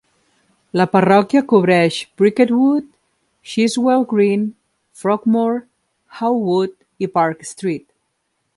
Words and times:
La 0.79 0.85
parròquia 0.93 1.41
cobreix 1.51 1.97
Bricket 2.21 2.53
Wood, 2.61 2.87
Chiswell 3.51 4.07
Green, 4.15 4.49
Frogmore, 5.03 5.61
How 6.21 6.33
Wood 6.49 6.75
i 7.09 7.13
Park 7.19 7.47
Street. 7.53 7.87